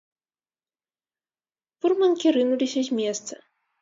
[1.81, 3.33] Фурманкі рынуліся з месца.